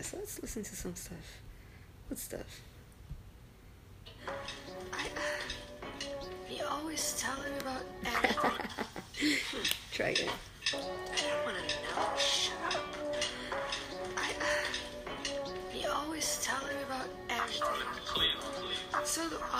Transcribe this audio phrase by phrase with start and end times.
[0.00, 1.42] guess let's listen to some stuff.
[2.08, 2.60] What stuff?
[4.94, 6.00] I, uh,
[6.50, 9.66] you always tell me about everything.
[9.92, 10.30] Try again.
[10.68, 12.16] I don't want to know.
[12.16, 12.82] Shut up.
[14.16, 17.66] I, uh, you always telling me about everything.
[19.04, 19.59] So do I.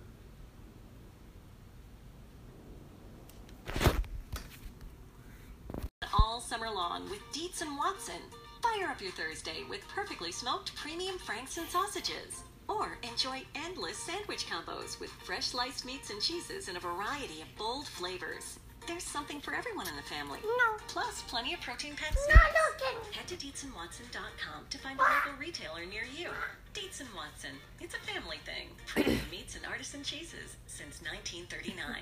[7.31, 8.21] Dietz and Watson.
[8.63, 12.43] Fire up your Thursday with perfectly smoked premium Franks and sausages.
[12.67, 17.55] Or enjoy endless sandwich combos with fresh sliced meats and cheeses in a variety of
[17.55, 18.57] bold flavors.
[18.87, 20.39] There's something for everyone in the family.
[20.43, 20.77] No.
[20.87, 22.17] Plus, plenty of protein packs.
[22.27, 23.13] No looking.
[23.13, 26.29] Head to DietzandWatson.com to find a local retailer near you.
[26.73, 27.51] Dietz and Watson.
[27.79, 28.69] It's a family thing.
[28.87, 32.01] Premium meats and artisan cheeses since 1939.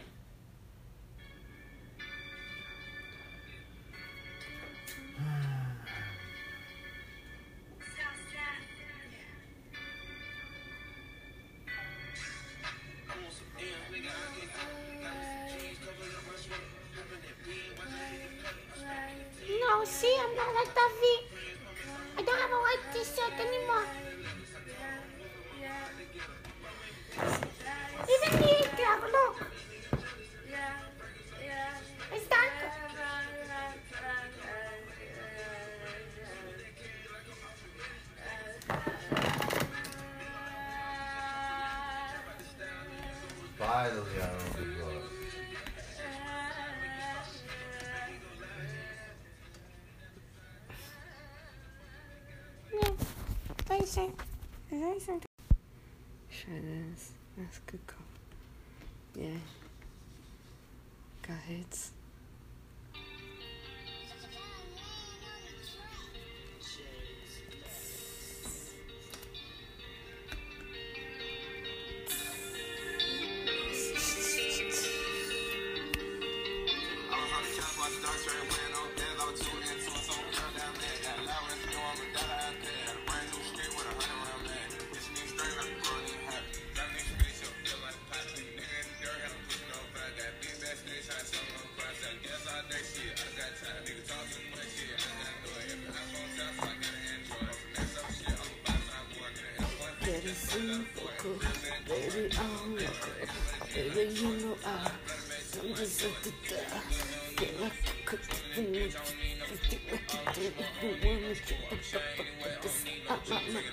[20.66, 21.19] See, I'm not
[57.40, 58.04] That's a good call.
[59.16, 59.38] Yeah.
[61.26, 61.92] Got hits.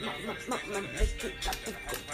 [0.02, 2.05] Uh, uh, uh, uh, uh, uh, make it up.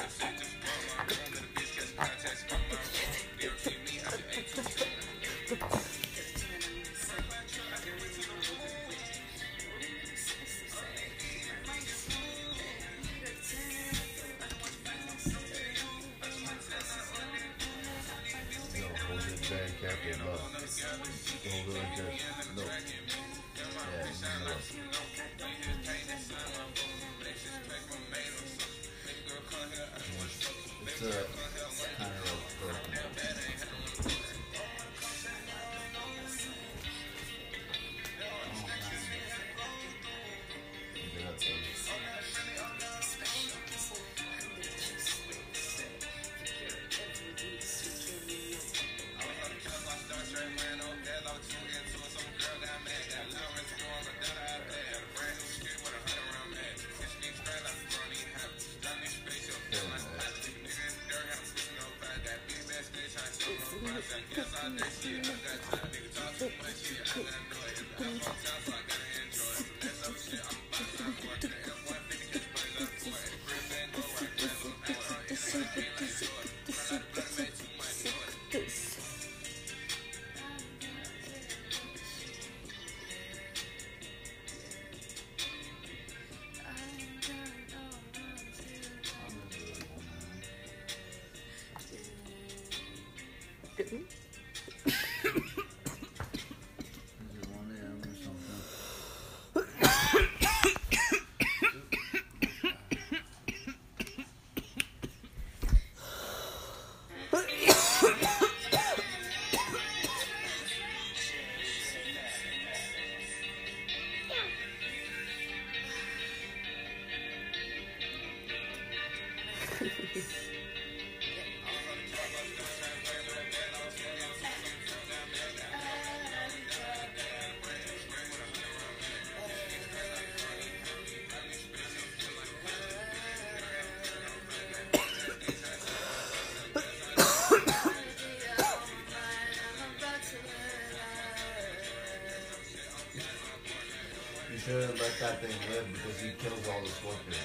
[144.52, 147.38] You shouldn't let that thing live because he kills all the scorpions.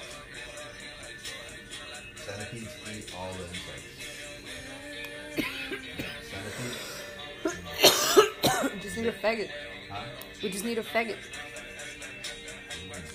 [2.18, 4.04] Centipedes eat all the insects.
[8.60, 8.74] Centipedes?
[8.74, 9.50] We just need a faggot.
[9.90, 10.04] Huh?
[10.44, 11.16] We just need a faggot.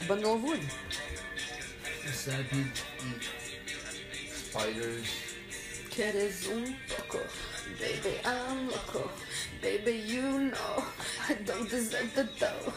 [0.00, 0.60] A bundle of wood.
[2.10, 3.28] Centipedes eat
[4.32, 5.06] spiders.
[5.90, 7.20] Quieres un poco,
[7.78, 9.10] baby, I'm loco.
[9.60, 10.84] Baby, you know
[11.28, 12.72] I don't deserve the dough.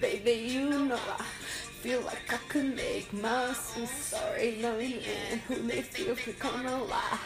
[0.00, 1.22] Baby, you know I
[1.82, 4.94] feel like I could make myself sorry, knowing
[5.30, 7.18] and who they feel if you're gonna lie.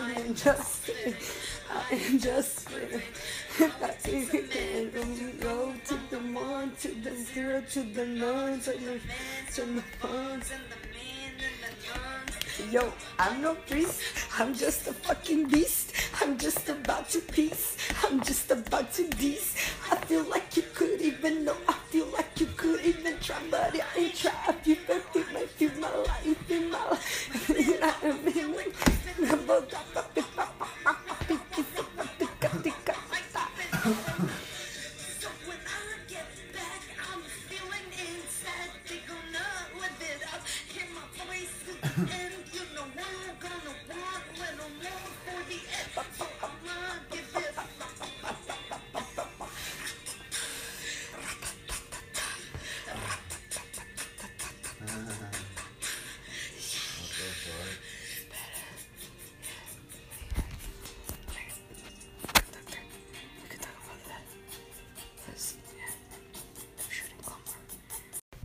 [0.00, 0.90] I am just
[1.70, 2.68] I am just.
[3.80, 9.00] That's it road to the one, to the zero, to the the, to the.
[12.66, 14.02] Yo, I'm no priest.
[14.36, 15.92] I'm just a fucking beast.
[16.20, 17.76] I'm just about to peace.
[18.04, 19.54] I'm just about to deece.
[19.90, 21.56] I feel like you could even know.
[21.68, 24.32] I feel like you could even try, but I ain't try.
[24.48, 24.76] I feel
[25.14, 27.50] you might feel my life in my life.
[28.02, 28.74] I am in it.
[29.28, 30.17] So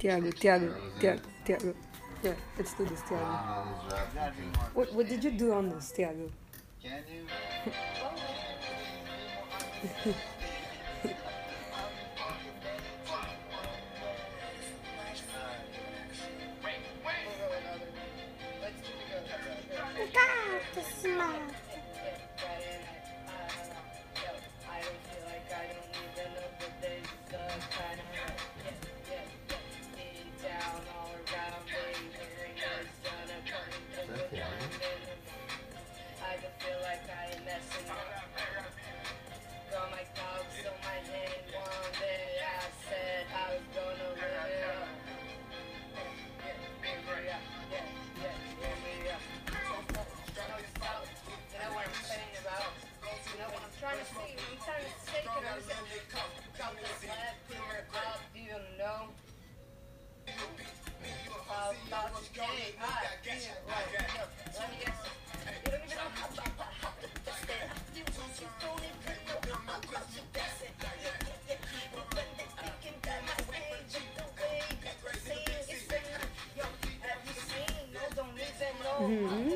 [0.03, 1.73] Tiago, Tiago, Tiago, Tiago.
[2.21, 3.23] Yeah, let's do this, Tiago.
[3.23, 3.63] Ah,
[4.35, 4.51] Thing.
[4.73, 6.29] What, what did you do on this, Tiago?
[6.81, 7.03] Can
[10.05, 10.13] you?
[78.99, 79.49] Mm-hmm.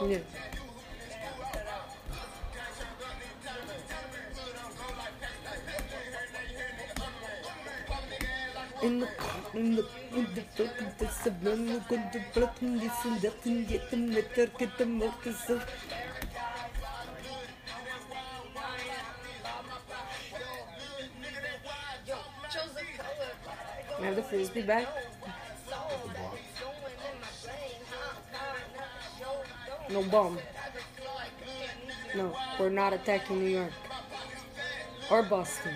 [0.00, 0.10] phone.
[0.10, 0.18] Yeah.
[8.82, 9.08] In the
[9.52, 9.84] in the
[10.16, 14.58] in the fucking the subliminal good the broken this and that and get the turk
[14.58, 15.50] get them milk is
[24.10, 24.86] have the frisbee back.
[29.92, 30.38] No bomb.
[32.14, 33.72] No, we're not attacking New York.
[35.10, 35.74] Or Boston.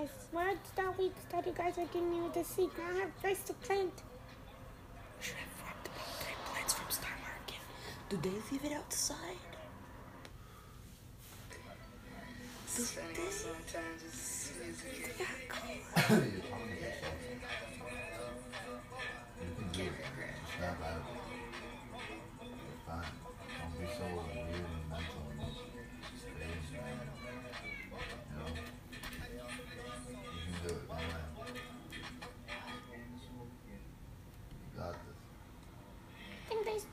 [0.00, 0.28] Seeds, guys.
[0.32, 2.70] Where that week that you guys are giving me the seed?
[2.78, 4.02] I have place to plant.
[5.20, 7.60] Should have farmed about three plants from Star Market.
[8.08, 9.16] Do they leave it outside?
[11.50, 11.56] Do
[12.76, 13.30] they?
[13.30, 14.50] Sometimes it's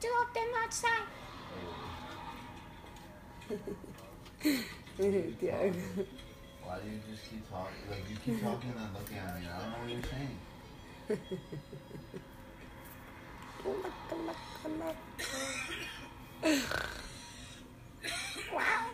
[0.03, 1.08] walk them outside.
[5.39, 5.79] Tiago.
[6.63, 7.89] Why do you just keep talking?
[7.89, 9.48] Like you keep talking and looking at me.
[9.48, 10.38] I don't know what you're saying.
[13.65, 14.41] Look, look,
[14.79, 14.98] look.
[18.53, 18.86] Wow.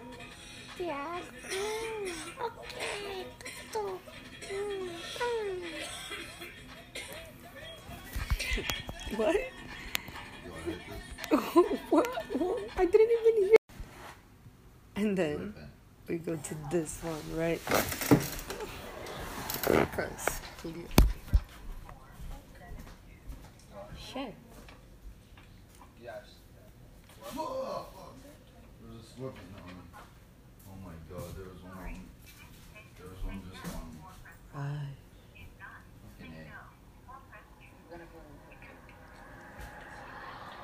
[0.79, 1.19] Yeah.
[1.49, 2.09] Mm,
[2.41, 3.25] okay.
[3.73, 4.09] Mm,
[5.19, 5.59] mm.
[9.17, 9.52] What?
[11.53, 12.07] What?
[12.39, 12.59] what?
[12.77, 13.55] I didn't even hear.
[14.95, 15.53] And then
[16.07, 17.61] we go to this one, right?
[19.93, 20.73] Cause clear.
[23.97, 24.33] Shit.
[26.03, 26.25] Yes.
[27.21, 28.15] Whoa, fuck.
[28.81, 29.73] There's a scorpion on me.
[30.67, 31.93] Oh my god, there was one on
[32.97, 34.01] There was one just on me.
[34.55, 34.89] Ay.
[36.17, 36.45] Fucking A.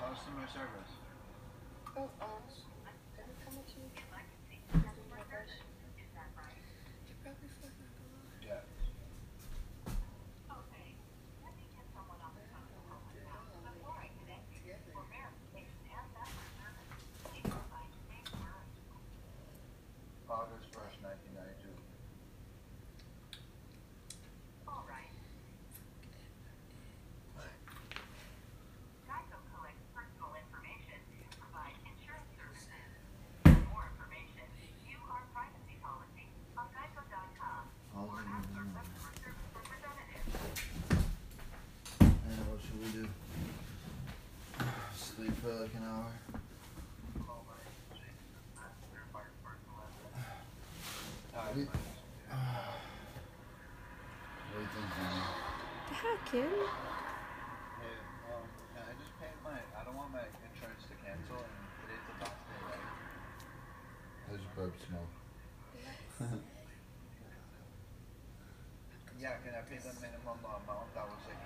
[0.02, 0.92] Customer service.
[1.96, 2.44] Oh, um,
[3.16, 3.88] can I come with you?
[3.88, 4.36] You probably
[4.68, 5.00] fucking go.
[8.44, 8.60] Yeah.
[20.30, 21.72] August first, nineteen ninety-two.
[29.10, 32.90] Geico collects personal information to provide insurance services.
[33.44, 34.46] For more information,
[34.86, 37.64] view our privacy policy on geico.com
[37.98, 40.26] or ask our customer service representative.
[42.00, 43.06] And what should we do?
[44.94, 46.10] Sleep for like an hour?
[47.30, 47.62] Call my
[47.94, 48.26] Jason,
[48.58, 50.10] that's their fire department letter.
[51.30, 51.70] What do you,
[54.50, 55.22] what do you think, Jenny?
[55.86, 56.50] The heck, kid?
[56.50, 58.02] Hey,
[58.34, 58.50] um,
[58.82, 62.42] I just pay my, I don't want my insurance to cancel and today's the last
[62.50, 62.90] day, right?
[64.26, 65.06] How's your burp smell?
[69.22, 71.38] Yeah, can I pay the minimum amount that was like.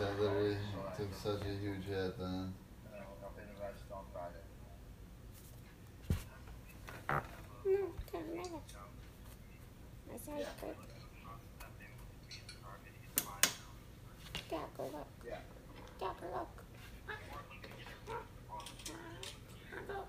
[0.00, 0.60] That literally
[0.98, 2.52] took such a huge hit then.
[2.90, 4.42] No, I'll pay the rest on Friday.
[7.66, 8.58] No, don't never.
[10.30, 11.00] That sounds good.
[14.50, 15.06] Yeah, go look.
[15.26, 15.38] Yeah.
[16.00, 16.64] Yeah, go look.
[19.48, 20.06] I'll do that on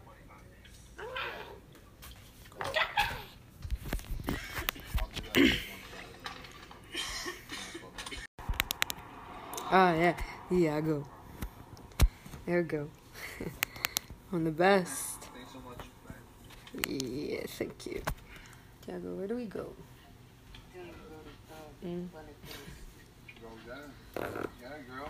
[5.36, 5.58] Friday.
[9.72, 10.16] Ah, yeah.
[10.52, 11.08] Iago.
[12.46, 12.90] There we go.
[14.34, 15.22] On the best.
[15.34, 15.86] Thanks so much.
[16.88, 18.02] Yeah, thank you.
[18.86, 19.74] Tiago, where do we go?
[21.84, 22.08] Mm.
[24.16, 25.10] It, girl.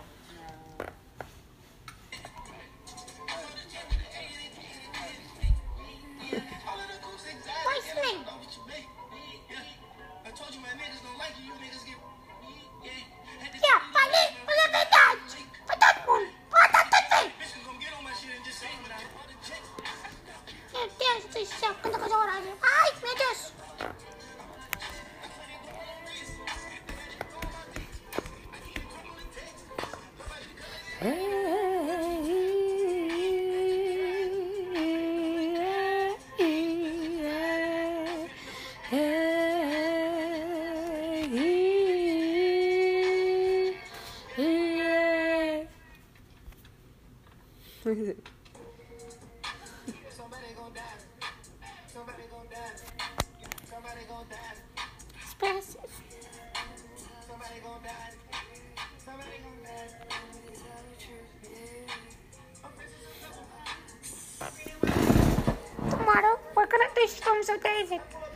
[67.42, 68.31] Do Storms of David.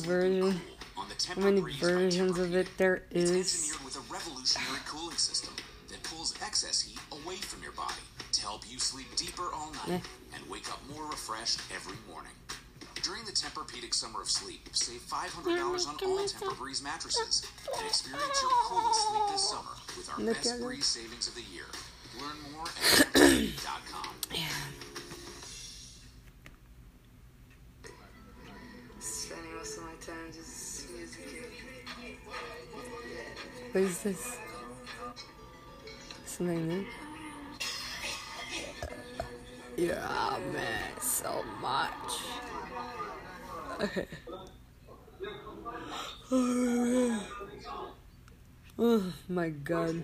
[0.00, 0.60] Version.
[0.96, 3.30] On the How many versions of it there is.
[3.30, 5.54] It's engineered with a revolutionary cooling system
[5.88, 10.00] that pulls excess heat away from your body to help you sleep deeper all night
[10.00, 10.34] eh.
[10.36, 12.32] and wake up more refreshed every morning.
[13.02, 15.48] During the Tempur-Pedic Summer of Sleep, save $500
[15.88, 17.44] on all Tempur-Breeze mattresses
[17.76, 21.42] and experience your coolest sleep this summer with our Look best breeze savings of the
[21.52, 21.66] year.
[22.20, 24.11] Learn more at Tempur.com.
[34.02, 34.36] This?
[36.26, 36.84] Something new?
[39.76, 41.92] Yeah, man, so much.
[46.34, 47.20] Oh,
[47.60, 47.76] okay.
[48.78, 50.02] Oh my god.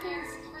[0.00, 0.51] What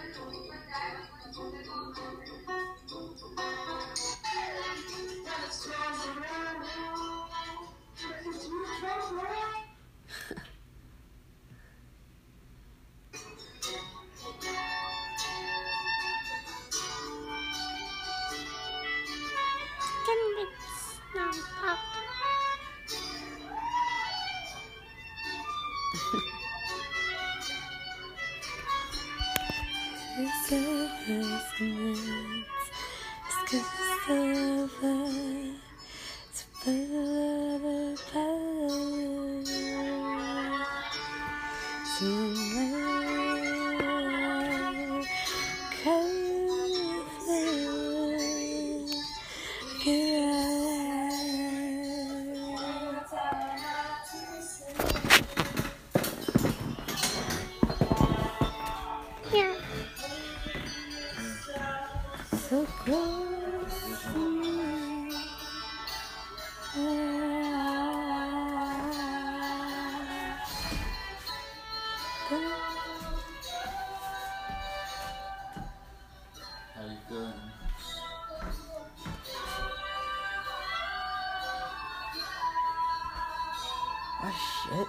[84.62, 84.88] shit.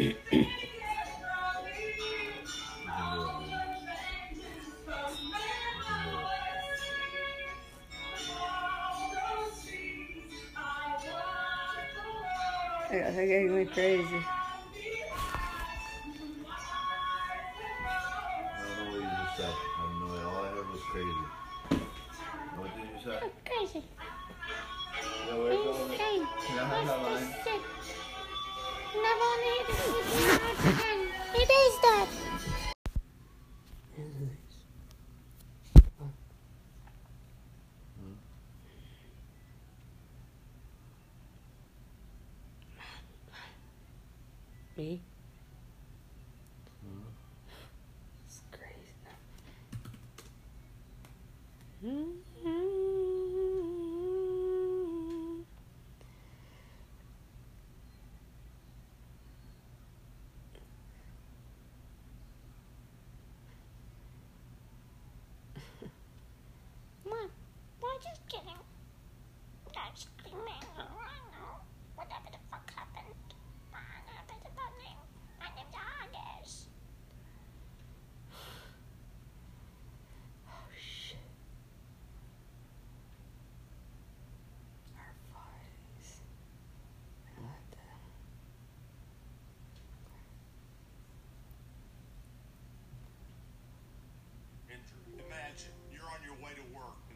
[0.00, 0.06] I
[13.26, 14.39] got going crazy.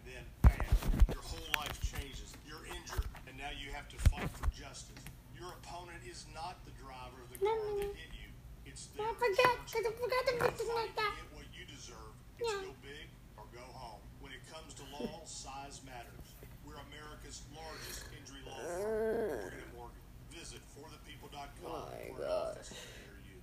[0.06, 0.74] Then bam,
[1.12, 2.32] your whole life changes.
[2.46, 5.00] You're injured and now you have to fight for justice.
[5.38, 8.28] Your opponent is not the driver of the car that hit you.
[8.66, 10.50] It's the I forgot, because I forgot to company.
[10.50, 11.12] put this like that.
[11.20, 12.14] Get what you deserve.
[12.40, 12.64] It's Yeah.
[12.68, 14.00] go big or go home.
[14.20, 16.26] When it comes to law, size matters.
[16.64, 19.44] We're America's largest injury law firm.
[19.44, 20.00] Morgan and Morgan.
[20.32, 22.56] Visit forthepeople.com oh My for an God.
[22.56, 23.38] office near you.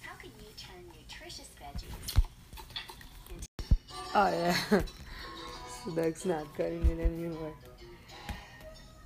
[0.00, 2.19] How can you turn nutritious veggies
[4.12, 4.56] Oh yeah.
[5.94, 7.54] that's not cutting it anymore.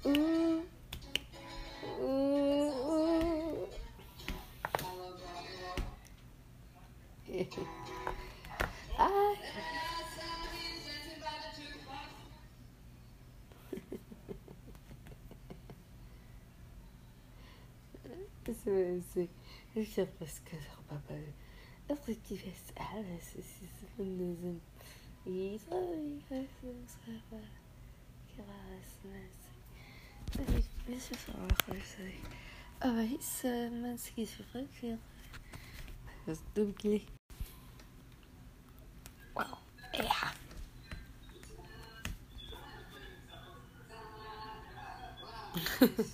[0.06, 0.62] Ooh.
[2.00, 2.54] Ooh.
[8.98, 9.32] Ah.
[18.64, 19.28] C'est, c'est,
[19.76, 20.24] je sais pas.
[28.28, 29.08] Qu'il va rester,
[30.32, 30.64] c'est.
[30.88, 32.14] Mais c'est ça, après, c'est.
[32.80, 34.96] Ah, ouais, c'est, men ce qui se fait, c'est.
[36.26, 37.04] C'est doublé.
[39.36, 39.44] Wow.
[39.92, 40.32] Yeah.